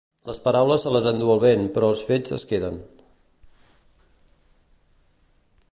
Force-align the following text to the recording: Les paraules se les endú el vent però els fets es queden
Les 0.27 0.39
paraules 0.45 0.85
se 0.87 0.93
les 0.93 1.09
endú 1.09 1.27
el 1.33 1.41
vent 1.43 1.61
però 1.75 1.89
els 1.91 2.01
fets 2.07 2.33
es 2.37 2.47
queden 2.53 2.81